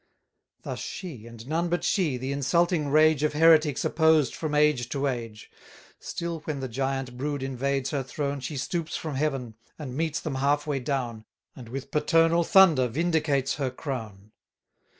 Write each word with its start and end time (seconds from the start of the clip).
Thus 0.63 0.79
she, 0.79 1.27
and 1.27 1.45
none 1.47 1.69
but 1.69 1.83
she, 1.83 2.17
the 2.17 2.31
insulting 2.31 2.87
rage 2.89 3.21
Of 3.21 3.33
heretics 3.33 3.85
opposed 3.85 4.33
from 4.35 4.55
age 4.55 4.89
to 4.89 5.05
age: 5.05 5.51
Still 5.99 6.39
when 6.45 6.59
the 6.59 6.67
giant 6.67 7.17
brood 7.19 7.43
invades 7.43 7.91
her 7.91 8.01
throne, 8.01 8.39
She 8.39 8.57
stoops 8.57 8.97
from 8.97 9.13
heaven, 9.13 9.53
and 9.77 9.95
meets 9.95 10.19
them 10.19 10.37
half 10.41 10.65
way 10.65 10.79
down, 10.79 11.25
And 11.55 11.69
with 11.69 11.91
paternal 11.91 12.43
thunder 12.43 12.87
vindicates 12.87 13.57
her 13.57 13.69
crown. 13.69 14.31